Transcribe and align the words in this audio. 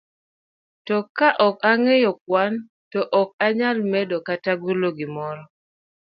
To 0.85 0.95
ka 1.17 1.27
ok 1.47 1.55
ong'eyo 1.71 2.11
kwan, 2.23 2.53
to 2.91 2.99
ok 3.21 3.29
onyal 3.47 3.77
medo 3.91 4.17
kata 4.27 4.53
golo 4.63 4.89
gimoro. 4.97 5.43